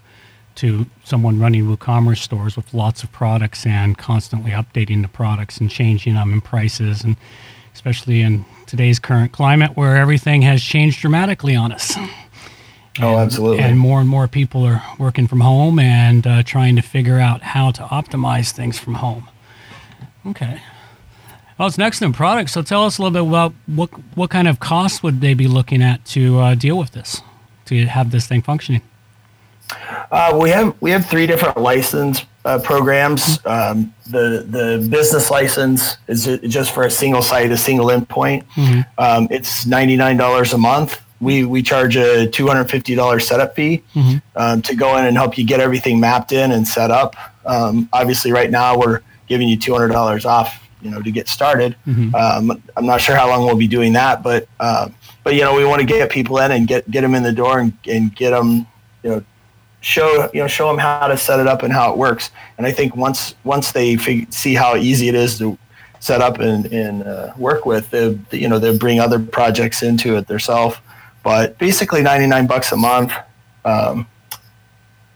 to 0.57 0.87
someone 1.05 1.39
running 1.39 1.65
WooCommerce 1.65 2.19
stores 2.19 2.57
with 2.57 2.73
lots 2.73 3.03
of 3.03 3.13
products 3.13 3.67
and 3.67 3.99
constantly 3.99 4.53
updating 4.53 5.03
the 5.03 5.09
products 5.09 5.59
and 5.59 5.71
changing 5.71 6.15
them 6.15 6.33
in 6.33 6.41
prices, 6.41 7.05
and 7.05 7.17
especially 7.75 8.23
in 8.23 8.45
today's 8.67 8.99
current 8.99 9.33
climate 9.33 9.77
where 9.77 9.97
everything 9.97 10.43
has 10.43 10.63
changed 10.63 11.01
dramatically 11.01 11.55
on 11.55 11.73
us. 11.73 11.95
Oh, 13.01 13.19
absolutely. 13.19 13.63
And 13.63 13.79
more 13.79 14.01
and 14.01 14.09
more 14.09 14.29
people 14.29 14.65
are 14.65 14.83
working 14.99 15.27
from 15.27 15.41
home 15.41 15.79
and 15.79 16.27
uh, 16.27 16.43
trying 16.43 16.77
to 16.77 16.83
figure 16.83 17.19
out 17.19 17.43
how 17.43 17.71
to 17.73 17.83
optimize 17.83 18.53
things 18.53 18.79
from 18.79 18.95
home. 18.95 19.29
Okay. 20.25 20.63
Well, 21.59 21.69
it's 21.69 21.77
an 21.77 21.83
excellent 21.83 22.15
product. 22.15 22.51
So 22.51 22.63
tell 22.63 22.85
us 22.85 22.99
a 22.99 23.03
little 23.03 23.25
bit 23.25 23.29
about 23.29 23.55
what 23.67 23.89
what 24.17 24.31
kind 24.31 24.47
of 24.49 24.61
costs 24.61 25.03
would 25.03 25.21
they 25.21 25.35
be 25.35 25.49
looking 25.49 25.83
at 25.83 26.05
to 26.07 26.39
uh, 26.39 26.55
deal 26.55 26.77
with 26.77 26.93
this, 26.93 27.23
to 27.67 27.87
have 27.87 28.11
this 28.11 28.27
thing 28.27 28.43
functioning. 28.43 28.83
Uh, 30.11 30.39
we 30.41 30.51
have 30.51 30.75
we 30.81 30.91
have 30.91 31.07
three 31.07 31.27
different 31.27 31.57
license 31.57 32.25
uh, 32.45 32.59
programs. 32.59 33.45
Um, 33.47 33.95
the 34.07 34.47
the 34.49 34.87
business 34.89 35.31
license 35.31 35.97
is 36.09 36.27
just 36.45 36.73
for 36.73 36.85
a 36.85 36.91
single 36.91 37.23
site, 37.23 37.51
a 37.51 37.57
single 37.57 37.87
endpoint. 37.87 38.45
Mm-hmm. 38.55 38.81
Um, 38.99 39.29
it's 39.31 39.67
ninety 39.67 39.97
nine 39.97 40.17
dollars 40.17 40.53
a 40.53 40.59
month. 40.59 41.01
We 41.21 41.45
we 41.45 41.63
charge 41.63 41.97
a 41.97 42.27
two 42.29 42.47
hundred 42.47 42.67
fifty 42.67 42.95
dollars 42.95 43.27
setup 43.27 43.57
fee 43.57 43.83
mm-hmm. 43.95 44.19
um, 44.37 44.63
to 44.63 44.77
go 44.77 44.97
in 44.99 45.07
and 45.07 45.17
help 45.17 45.39
you 45.39 45.45
get 45.45 45.61
everything 45.61 45.99
mapped 45.99 46.33
in 46.33 46.53
and 46.53 46.69
set 46.69 46.91
up. 46.91 47.17
Um, 47.47 47.89
obviously, 47.93 48.31
right 48.31 48.51
now 48.51 48.79
we're 48.79 49.01
giving 49.27 49.49
you 49.49 49.57
two 49.57 49.73
hundred 49.73 49.89
dollars 49.89 50.27
off 50.27 50.66
you 50.87 50.93
know 50.93 51.03
to 51.03 51.11
get 51.11 51.29
started. 51.29 51.77
Mm-hmm. 51.87 52.15
Um, 52.15 52.63
I'm 52.77 52.87
not 52.87 53.01
sure 53.01 53.17
how 53.17 53.29
long 53.29 53.45
we'll 53.45 53.57
be 53.57 53.67
doing 53.67 53.93
that, 53.95 54.23
but 54.23 54.49
uh, 54.61 54.89
but 55.25 55.35
you 55.35 55.43
know 55.43 55.55
we 55.55 55.65
want 55.65 55.81
to 55.81 55.87
get 55.87 56.11
people 56.11 56.39
in 56.39 56.53
and 56.53 56.67
get 56.67 56.89
get 56.91 57.01
them 57.03 57.15
in 57.15 57.23
the 57.23 57.33
door 57.33 57.59
and, 57.59 57.73
and 57.87 58.15
get 58.15 58.31
them 58.31 58.67
you 59.03 59.11
know 59.11 59.25
show 59.81 60.31
you 60.33 60.41
know 60.41 60.47
show 60.47 60.69
them 60.69 60.79
how 60.79 61.09
to 61.09 61.17
set 61.17 61.41
it 61.41 61.47
up 61.47 61.63
and 61.63 61.73
how 61.73 61.93
it 61.93 61.99
works. 61.99 62.31
And 62.57 62.67
I 62.67 62.73
think 62.73 62.95
once 62.97 63.35
once 63.45 63.73
they 63.73 63.97
fig- 63.97 64.33
see 64.33 64.55
how 64.55 64.77
easy 64.77 65.09
it 65.09 65.15
is 65.15 65.39
to 65.39 65.59
set 65.99 66.21
up 66.21 66.39
and, 66.39 66.67
and 66.67 67.03
uh, 67.03 67.33
work 67.37 67.67
with, 67.67 67.91
they, 67.91 68.17
you 68.31 68.49
know 68.49 68.59
they'll 68.59 68.79
bring 68.79 69.01
other 69.01 69.19
projects 69.19 69.83
into 69.83 70.17
it 70.17 70.29
themselves. 70.29 70.77
but 71.25 71.59
basically 71.59 72.03
99 72.03 72.47
bucks 72.47 72.71
a 72.71 72.77
month 72.77 73.13
um, 73.65 74.07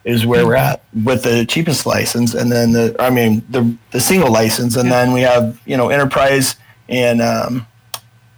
is 0.05 0.25
where 0.27 0.47
we're 0.47 0.55
at 0.57 0.83
with 1.05 1.23
the 1.25 1.45
cheapest 1.47 1.85
license, 1.87 2.35
and 2.35 2.51
then 2.51 2.73
the 2.73 2.97
I 2.99 3.11
mean 3.11 3.43
the 3.51 3.77
the 3.91 4.01
single 4.01 4.31
license, 4.33 4.77
and 4.77 4.91
then 4.91 5.13
we 5.13 5.21
have 5.23 5.61
you 5.67 5.77
know 5.77 5.89
enterprise 5.91 6.57
and 6.89 7.21
um, 7.21 7.67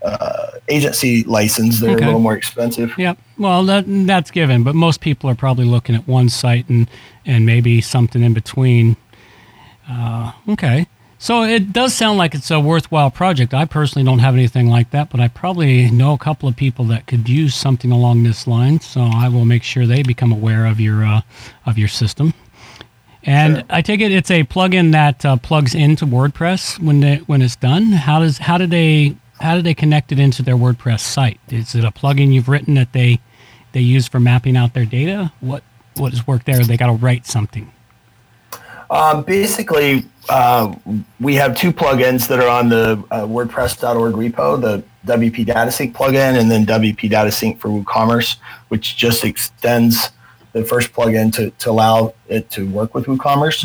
uh, 0.05 0.51
agency 0.69 1.23
license. 1.25 1.81
They're 1.81 1.93
Okay. 1.93 2.03
a 2.03 2.07
little 2.07 2.21
more 2.21 2.35
expensive. 2.37 2.93
Yep. 2.99 3.19
Well, 3.39 3.65
that, 3.67 3.85
that's 3.87 4.31
given, 4.31 4.63
but 4.65 4.75
most 4.75 5.01
people 5.01 5.31
are 5.31 5.35
probably 5.35 5.65
looking 5.65 5.95
at 5.95 6.07
one 6.09 6.29
site 6.29 6.69
and 6.69 6.89
and 7.25 7.47
maybe 7.47 7.81
something 7.81 8.23
in 8.23 8.35
between. 8.35 8.97
Uh, 9.89 10.33
okay. 10.49 10.87
So 11.23 11.45
it 11.45 11.73
does 11.73 11.95
sound 11.95 12.19
like 12.19 12.35
it's 12.35 12.51
a 12.51 12.59
worthwhile 12.59 13.13
project. 13.13 13.55
I 13.55 13.65
personally 13.65 14.05
don't 14.05 14.19
have 14.19 14.35
anything 14.35 14.69
like 14.69 14.91
that, 14.91 15.09
but 15.09 15.21
I 15.21 15.29
probably 15.29 15.89
know 15.89 16.15
a 16.15 16.19
couple 16.19 16.49
of 16.49 16.57
people 16.57 16.85
that 16.87 17.07
could 17.07 17.29
use 17.29 17.55
something 17.55 17.93
along 17.93 18.25
this 18.25 18.49
line. 18.49 18.81
So 18.81 19.03
I 19.03 19.29
will 19.29 19.45
make 19.45 19.63
sure 19.63 19.87
they 19.87 20.03
become 20.03 20.33
aware 20.33 20.67
of 20.67 20.81
your 20.81 21.05
uh, 21.05 21.21
of 21.65 21.79
your 21.79 21.87
system. 21.87 22.35
And 23.23 23.59
Sure. 23.59 23.65
I 23.71 23.83
take 23.83 24.01
it 24.01 24.11
it's 24.11 24.33
a 24.33 24.43
plugin 24.43 24.91
that 24.91 25.25
uh, 25.25 25.37
plugs 25.37 25.77
into 25.77 26.07
WordPress 26.07 26.81
when 26.81 26.99
they, 26.99 27.19
when 27.19 27.41
it's 27.41 27.55
done. 27.55 27.93
How 27.93 28.19
does 28.19 28.39
how 28.39 28.59
do 28.59 28.67
they 28.67 29.15
how 29.41 29.55
do 29.55 29.63
they 29.63 29.75
connect 29.75 30.11
it 30.11 30.19
into 30.19 30.43
their 30.43 30.57
WordPress 30.57 31.03
site? 31.03 31.39
Is 31.51 31.77
it 31.77 31.85
a 31.85 31.93
plugin 31.93 32.33
you've 32.33 32.49
written 32.49 32.75
that 32.75 32.93
they 32.95 33.21
they 33.71 33.81
use 33.81 34.09
for 34.09 34.19
mapping 34.19 34.57
out 34.57 34.75
their 34.75 34.87
data? 34.87 35.33
What 35.39 35.63
what 35.95 36.11
does 36.11 36.27
work 36.27 36.43
there? 36.47 36.65
They 36.65 36.77
got 36.77 36.89
to 36.89 36.95
write 36.95 37.29
something. 37.29 37.71
Um, 38.93 39.23
basically, 39.23 40.05
uh, 40.29 40.75
we 41.19 41.35
have 41.37 41.57
two 41.57 41.73
plugins 41.73 42.29
that 42.29 42.39
are 42.41 42.49
on 42.49 42.69
the 42.69 43.03
uh, 43.11 43.23
WordPress.org 43.23 44.15
repo: 44.15 44.61
the 44.61 44.85
WP 45.07 45.47
DataSync 45.47 45.95
plugin 45.95 46.39
and 46.39 46.51
then 46.51 46.67
WP 46.67 47.11
DataSync 47.11 47.59
for 47.59 47.69
WooCommerce, 47.69 48.37
which 48.69 48.97
just 48.97 49.25
extends 49.25 50.11
the 50.53 50.63
first 50.63 50.93
plugin 50.93 51.33
to, 51.35 51.51
to 51.53 51.71
allow 51.71 52.13
it 52.29 52.51
to 52.51 52.69
work 52.69 52.95
with 52.95 53.07
WooCommerce. 53.07 53.65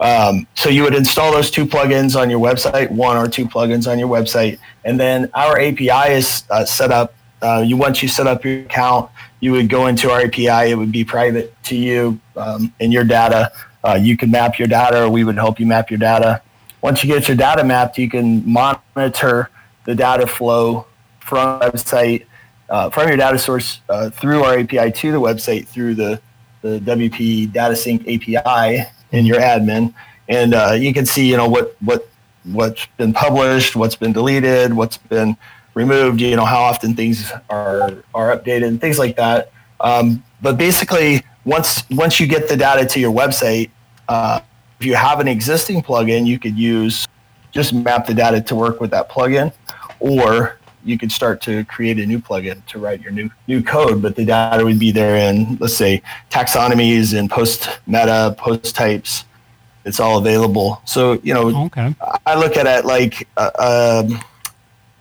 Um, 0.00 0.46
so 0.54 0.68
you 0.68 0.82
would 0.82 0.96
install 0.96 1.30
those 1.30 1.52
two 1.52 1.66
plugins 1.66 2.20
on 2.20 2.28
your 2.28 2.40
website, 2.40 2.90
one 2.90 3.16
or 3.16 3.28
two 3.28 3.46
plugins 3.46 3.90
on 3.90 4.00
your 4.00 4.08
website, 4.08 4.58
and 4.84 4.98
then 4.98 5.30
our 5.34 5.56
API 5.58 6.12
is 6.12 6.42
uh, 6.50 6.64
set 6.64 6.90
up. 6.90 7.14
Uh, 7.40 7.62
you 7.64 7.76
once 7.76 8.02
you 8.02 8.08
set 8.08 8.26
up 8.26 8.44
your 8.44 8.60
account, 8.60 9.08
you 9.38 9.52
would 9.52 9.68
go 9.68 9.86
into 9.86 10.10
our 10.10 10.22
API. 10.22 10.70
It 10.70 10.76
would 10.76 10.90
be 10.90 11.04
private 11.04 11.54
to 11.64 11.76
you 11.76 12.18
um, 12.36 12.74
and 12.80 12.92
your 12.92 13.04
data. 13.04 13.52
Uh, 13.84 13.98
you 14.00 14.16
can 14.16 14.30
map 14.30 14.58
your 14.58 14.66
data, 14.66 15.04
or 15.04 15.10
we 15.10 15.24
would 15.24 15.36
help 15.36 15.60
you 15.60 15.66
map 15.66 15.90
your 15.90 15.98
data. 15.98 16.40
Once 16.80 17.04
you 17.04 17.12
get 17.12 17.28
your 17.28 17.36
data 17.36 17.62
mapped, 17.62 17.98
you 17.98 18.08
can 18.08 18.42
monitor 18.50 19.50
the 19.84 19.94
data 19.94 20.26
flow 20.26 20.86
from 21.20 21.60
website, 21.60 22.24
uh, 22.70 22.88
from 22.90 23.08
your 23.08 23.16
data 23.16 23.38
source 23.38 23.80
uh, 23.88 24.10
through 24.10 24.42
our 24.42 24.58
API 24.58 24.90
to 24.90 25.12
the 25.12 25.20
website 25.20 25.66
through 25.66 25.94
the, 25.94 26.20
the 26.62 26.78
WP 26.80 27.52
DataSync 27.52 28.00
API 28.02 28.90
in 29.12 29.26
your 29.26 29.38
admin, 29.38 29.92
and 30.28 30.54
uh, 30.54 30.72
you 30.72 30.92
can 30.92 31.06
see 31.06 31.28
you 31.28 31.36
know 31.36 31.48
what 31.48 31.76
what 31.80 32.08
what's 32.44 32.86
been 32.96 33.12
published, 33.12 33.76
what's 33.76 33.96
been 33.96 34.12
deleted, 34.12 34.72
what's 34.74 34.96
been 34.96 35.36
removed. 35.74 36.20
You 36.20 36.36
know 36.36 36.44
how 36.44 36.60
often 36.60 36.94
things 36.94 37.30
are 37.50 38.02
are 38.14 38.36
updated 38.36 38.68
and 38.68 38.80
things 38.80 38.98
like 38.98 39.16
that. 39.16 39.52
Um, 39.80 40.24
but 40.40 40.56
basically, 40.56 41.22
once 41.44 41.88
once 41.90 42.18
you 42.20 42.26
get 42.26 42.48
the 42.48 42.56
data 42.56 42.84
to 42.86 43.00
your 43.00 43.12
website, 43.12 43.70
uh, 44.08 44.40
if 44.80 44.86
you 44.86 44.94
have 44.94 45.20
an 45.20 45.28
existing 45.28 45.82
plugin, 45.82 46.26
you 46.26 46.38
could 46.38 46.58
use 46.58 47.06
just 47.52 47.72
map 47.72 48.06
the 48.06 48.14
data 48.14 48.40
to 48.40 48.54
work 48.54 48.80
with 48.80 48.90
that 48.90 49.08
plugin, 49.08 49.52
or 50.00 50.58
you 50.84 50.98
could 50.98 51.10
start 51.10 51.40
to 51.40 51.64
create 51.64 51.98
a 51.98 52.04
new 52.04 52.18
plugin 52.18 52.64
to 52.66 52.78
write 52.78 53.00
your 53.00 53.12
new 53.12 53.30
new 53.46 53.62
code. 53.62 54.02
But 54.02 54.16
the 54.16 54.24
data 54.24 54.64
would 54.64 54.78
be 54.78 54.90
there 54.90 55.16
in 55.16 55.56
let's 55.60 55.76
say 55.76 56.02
taxonomies 56.30 57.18
and 57.18 57.30
post 57.30 57.68
meta 57.86 58.34
post 58.38 58.74
types. 58.74 59.24
It's 59.84 60.00
all 60.00 60.18
available. 60.18 60.80
So 60.86 61.20
you 61.22 61.34
know, 61.34 61.64
Okay. 61.66 61.94
I 62.26 62.34
look 62.36 62.56
at 62.56 62.66
it 62.66 62.84
like 62.86 63.28
uh, 63.36 64.02
um, 64.06 64.20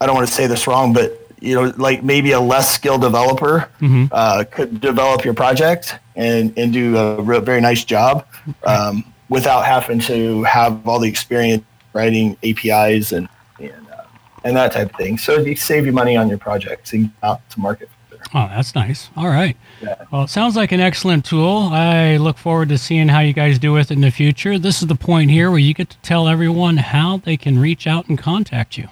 I 0.02 0.06
don't 0.06 0.16
want 0.16 0.28
to 0.28 0.34
say 0.34 0.48
this 0.48 0.68
wrong, 0.68 0.92
but 0.92 1.23
you 1.44 1.56
know, 1.56 1.74
like 1.78 2.04
maybe 2.04 2.32
a 2.32 2.40
less 2.40 2.74
skilled 2.74 3.02
developer 3.02 3.70
Mhm. 3.82 4.08
uh, 4.12 4.44
could 4.50 4.80
develop 4.80 5.26
your 5.26 5.34
project 5.34 5.96
and 6.16 6.54
and 6.58 6.72
do 6.74 6.98
a 6.98 7.22
real, 7.22 7.42
very 7.42 7.60
nice 7.62 7.84
job 7.84 8.26
um, 8.66 9.04
without 9.30 9.66
having 9.66 10.00
to 10.00 10.44
have 10.44 10.88
all 10.88 11.00
the 11.00 11.10
experience 11.10 11.64
writing 11.94 12.38
APIs 12.44 13.12
and 13.12 13.28
and, 13.60 13.72
uh, 13.92 14.04
and 14.46 14.56
that 14.56 14.72
type 14.72 14.90
of 14.92 14.96
thing. 14.96 15.18
So 15.18 15.40
you 15.40 15.56
save 15.56 15.86
you 15.86 15.92
money 15.92 16.16
on 16.16 16.30
your 16.30 16.38
projects 16.38 16.94
and 16.94 17.12
out 17.22 17.42
to 17.52 17.60
market. 17.60 17.90
Oh, 18.34 18.48
that's 18.56 18.74
nice. 18.74 19.10
All 19.18 19.28
right. 19.28 19.56
Yeah. 19.82 19.96
Well, 20.10 20.24
it 20.24 20.30
sounds 20.30 20.56
like 20.56 20.72
an 20.72 20.80
excellent 20.80 21.26
tool. 21.26 21.70
I 21.72 22.18
look 22.18 22.38
forward 22.38 22.70
to 22.70 22.78
seeing 22.78 23.10
how 23.10 23.20
you 23.20 23.34
guys 23.34 23.60
do 23.60 23.74
with 23.74 23.92
it 23.92 23.96
in 23.96 24.02
the 24.02 24.12
future. 24.12 24.58
This 24.58 24.82
is 24.82 24.88
the 24.88 24.96
point 24.96 25.30
here 25.30 25.52
where 25.52 25.60
you 25.60 25.74
get 25.74 25.90
to 25.90 25.98
tell 25.98 26.28
everyone 26.30 26.78
how 26.78 27.18
they 27.18 27.36
can 27.38 27.60
reach 27.60 27.86
out 27.86 28.08
and 28.08 28.18
contact 28.18 28.78
you. 28.78 28.88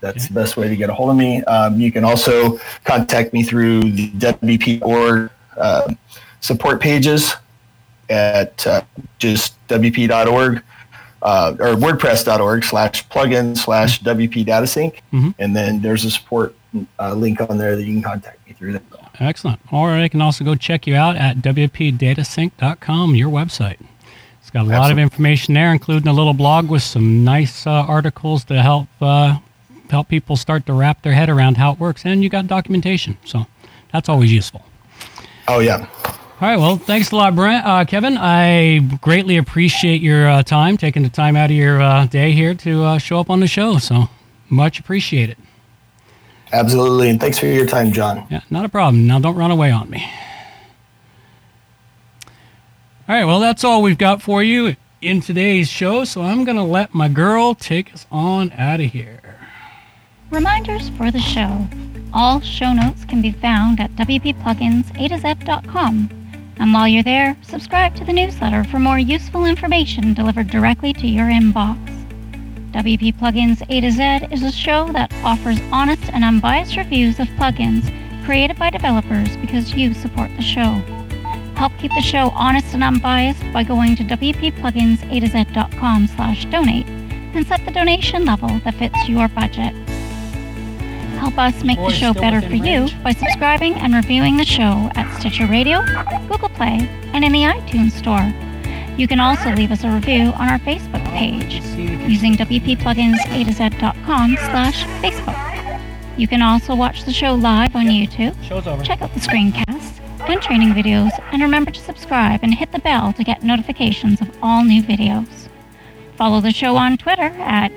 That's 0.00 0.28
the 0.28 0.34
best 0.34 0.56
way 0.56 0.68
to 0.68 0.76
get 0.76 0.90
a 0.90 0.94
hold 0.94 1.10
of 1.10 1.16
me. 1.16 1.42
Um, 1.44 1.80
you 1.80 1.90
can 1.90 2.04
also 2.04 2.58
contact 2.84 3.32
me 3.32 3.42
through 3.42 3.90
the 3.90 4.10
WP.org 4.10 5.30
uh, 5.56 5.94
support 6.40 6.80
pages 6.80 7.34
at 8.08 8.64
uh, 8.66 8.82
just 9.18 9.54
wp.org 9.68 10.62
uh, 11.22 11.56
or 11.58 11.74
wordpress.org 11.74 12.62
slash 12.62 13.08
plugin 13.08 13.56
slash 13.56 14.00
WP 14.02 14.46
datasync. 14.46 15.00
Mhm. 15.12 15.34
And 15.38 15.56
then 15.56 15.80
there's 15.80 16.04
a 16.04 16.10
support 16.10 16.54
uh, 16.98 17.14
link 17.14 17.40
on 17.40 17.58
there 17.58 17.76
that 17.76 17.84
you 17.84 17.94
can 17.94 18.02
contact 18.02 18.46
me 18.46 18.52
through 18.52 18.72
that. 18.74 18.82
Excellent. 19.20 19.60
Or 19.72 19.90
I 19.90 20.08
can 20.08 20.20
also 20.20 20.44
go 20.44 20.54
check 20.54 20.86
you 20.86 20.94
out 20.94 21.16
at 21.16 21.38
wpdatasync.com, 21.38 23.14
your 23.14 23.30
website. 23.30 23.78
It's 24.40 24.50
got 24.50 24.66
a 24.66 24.68
lot 24.68 24.92
of 24.92 24.98
information 24.98 25.54
there, 25.54 25.72
including 25.72 26.06
a 26.06 26.12
little 26.12 26.34
blog 26.34 26.68
with 26.68 26.82
some 26.82 27.24
nice 27.24 27.66
uh, 27.66 27.70
articles 27.70 28.44
to 28.44 28.62
help 28.62 28.88
uh, 29.00 29.38
help 29.90 30.08
people 30.08 30.36
start 30.36 30.66
to 30.66 30.72
wrap 30.72 31.02
their 31.02 31.14
head 31.14 31.28
around 31.28 31.56
how 31.56 31.72
it 31.72 31.80
works. 31.80 32.04
And 32.04 32.22
you 32.22 32.28
got 32.28 32.46
documentation, 32.46 33.18
so 33.24 33.46
that's 33.92 34.08
always 34.08 34.32
useful. 34.32 34.64
Oh, 35.48 35.58
yeah. 35.58 35.88
All 36.38 36.48
right. 36.48 36.56
Well, 36.58 36.76
thanks 36.76 37.12
a 37.12 37.16
lot, 37.16 37.34
Brent. 37.34 37.64
Uh, 37.66 37.84
Kevin, 37.86 38.16
I 38.18 38.80
greatly 39.00 39.36
appreciate 39.36 40.00
your 40.02 40.28
uh, 40.28 40.42
time, 40.42 40.76
taking 40.76 41.02
the 41.02 41.08
time 41.08 41.34
out 41.34 41.50
of 41.50 41.56
your 41.56 41.80
uh, 41.80 42.06
day 42.06 42.32
here 42.32 42.54
to 42.54 42.84
uh, 42.84 42.98
show 42.98 43.18
up 43.18 43.30
on 43.30 43.40
the 43.40 43.46
show. 43.46 43.78
So 43.78 44.10
much 44.48 44.78
appreciated. 44.78 45.38
Absolutely. 46.52 47.10
And 47.10 47.20
thanks 47.20 47.38
for 47.38 47.46
your 47.46 47.66
time, 47.66 47.92
John. 47.92 48.26
Yeah, 48.30 48.40
not 48.50 48.64
a 48.64 48.68
problem. 48.68 49.06
Now 49.06 49.18
don't 49.18 49.36
run 49.36 49.50
away 49.50 49.70
on 49.70 49.90
me. 49.90 50.08
All 53.08 53.14
right, 53.14 53.24
well, 53.24 53.40
that's 53.40 53.62
all 53.62 53.82
we've 53.82 53.98
got 53.98 54.20
for 54.20 54.42
you 54.42 54.74
in 55.00 55.20
today's 55.20 55.68
show, 55.68 56.04
so 56.04 56.22
I'm 56.22 56.44
going 56.44 56.56
to 56.56 56.62
let 56.62 56.92
my 56.92 57.08
girl 57.08 57.54
take 57.54 57.94
us 57.94 58.06
on 58.10 58.50
out 58.52 58.80
of 58.80 58.90
here. 58.90 59.20
Reminders 60.30 60.88
for 60.90 61.12
the 61.12 61.20
show. 61.20 61.68
All 62.12 62.40
show 62.40 62.72
notes 62.72 63.04
can 63.04 63.22
be 63.22 63.30
found 63.30 63.78
at 63.78 63.94
wppluginsa 63.94 65.08
to 65.08 65.18
z.com. 65.18 66.10
And 66.58 66.72
while 66.72 66.88
you're 66.88 67.02
there, 67.02 67.36
subscribe 67.42 67.94
to 67.96 68.04
the 68.04 68.12
newsletter 68.12 68.64
for 68.64 68.78
more 68.78 68.98
useful 68.98 69.44
information 69.44 70.14
delivered 70.14 70.48
directly 70.48 70.92
to 70.94 71.06
your 71.06 71.26
inbox. 71.26 71.95
WP 72.72 73.18
Plugins 73.18 73.62
A 73.68 73.80
to 73.80 73.90
Z 73.90 74.26
is 74.30 74.42
a 74.42 74.52
show 74.52 74.90
that 74.92 75.12
offers 75.24 75.58
honest 75.72 76.02
and 76.12 76.24
unbiased 76.24 76.76
reviews 76.76 77.18
of 77.20 77.28
plugins 77.38 77.90
created 78.24 78.58
by 78.58 78.70
developers 78.70 79.36
because 79.38 79.74
you 79.74 79.94
support 79.94 80.30
the 80.36 80.42
show. 80.42 80.82
Help 81.56 81.72
keep 81.78 81.90
the 81.92 82.02
show 82.02 82.30
honest 82.34 82.74
and 82.74 82.84
unbiased 82.84 83.42
by 83.52 83.62
going 83.62 83.96
to 83.96 84.04
wppluginsaz.com 84.04 86.06
slash 86.08 86.44
donate 86.46 86.86
and 86.86 87.46
set 87.46 87.64
the 87.64 87.70
donation 87.70 88.24
level 88.24 88.48
that 88.64 88.74
fits 88.74 89.08
your 89.08 89.28
budget. 89.28 89.72
Help 91.18 91.38
us 91.38 91.64
make 91.64 91.78
the 91.78 91.92
show 91.92 92.12
better 92.12 92.42
for 92.42 92.56
you 92.56 92.88
by 93.02 93.12
subscribing 93.12 93.74
and 93.74 93.94
reviewing 93.94 94.36
the 94.36 94.44
show 94.44 94.90
at 94.96 95.18
Stitcher 95.18 95.46
Radio, 95.46 95.82
Google 96.28 96.50
Play, 96.50 96.86
and 97.14 97.24
in 97.24 97.32
the 97.32 97.42
iTunes 97.42 97.92
Store. 97.92 98.32
You 98.98 99.08
can 99.08 99.20
also 99.20 99.50
leave 99.52 99.72
us 99.72 99.84
a 99.84 99.90
review 99.90 100.32
on 100.32 100.48
our 100.48 100.58
Facebook 100.58 101.05
page 101.16 101.54
using 102.08 102.34
wppluginsa 102.34 103.44
to 103.44 103.52
z.com 103.52 104.36
slash 104.36 104.84
Facebook. 105.02 105.80
You 106.16 106.28
can 106.28 106.42
also 106.42 106.74
watch 106.74 107.04
the 107.04 107.12
show 107.12 107.34
live 107.34 107.74
on 107.74 107.86
YouTube, 107.86 108.34
Show's 108.44 108.66
over. 108.66 108.82
check 108.82 109.02
out 109.02 109.12
the 109.14 109.20
screencasts 109.20 110.00
and 110.28 110.40
training 110.42 110.72
videos, 110.72 111.10
and 111.32 111.42
remember 111.42 111.70
to 111.70 111.80
subscribe 111.80 112.40
and 112.42 112.54
hit 112.54 112.72
the 112.72 112.78
bell 112.80 113.12
to 113.12 113.24
get 113.24 113.42
notifications 113.42 114.20
of 114.20 114.30
all 114.42 114.64
new 114.64 114.82
videos. 114.82 115.48
Follow 116.16 116.40
the 116.40 116.52
show 116.52 116.76
on 116.76 116.96
Twitter 116.96 117.30
at 117.38 117.70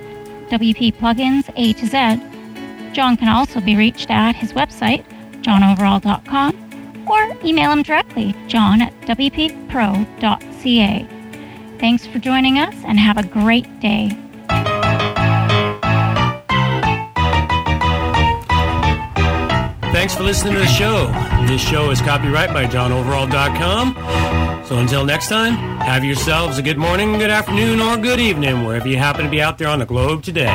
WP 0.50 0.96
Plugins 0.96 1.50
A 1.56 1.74
to 1.74 1.86
Z. 1.86 2.22
John 2.94 3.18
can 3.18 3.28
also 3.28 3.62
be 3.62 3.76
reached 3.76 4.10
at 4.10 4.36
his 4.36 4.54
website, 4.54 5.06
johnoverall.com, 5.44 7.06
or 7.08 7.38
email 7.46 7.72
him 7.72 7.84
directly, 7.84 8.36
john 8.48 8.82
at 8.82 8.94
wppro.ca. 9.02 10.08
Thanks 11.80 12.06
for 12.06 12.20
joining 12.20 12.60
us 12.60 12.76
and 12.86 13.00
have 13.00 13.18
a 13.18 13.24
great 13.24 13.80
day. 13.80 14.10
Thanks 19.92 20.16
for 20.16 20.24
listening 20.24 20.54
to 20.54 20.60
the 20.60 20.68
show. 20.68 21.08
This 21.48 21.62
show 21.62 21.90
is 21.90 22.02
copyright 22.02 22.54
by 22.54 22.66
johnoverall.com. 22.66 24.66
So 24.66 24.78
until 24.78 25.04
next 25.04 25.30
time, 25.30 25.56
have 25.80 26.04
yourselves 26.04 26.58
a 26.58 26.62
good 26.62 26.78
morning, 26.78 27.14
good 27.14 27.32
afternoon, 27.32 27.80
or 27.80 27.98
good 27.98 28.20
evening, 28.20 28.66
wherever 28.66 28.88
you 28.88 28.98
happen 28.98 29.26
to 29.26 29.32
be 29.32 29.42
out 29.42 29.58
there 29.58 29.68
on 29.68 29.80
the 29.80 29.86
globe 29.86 30.22
today. 30.22 30.48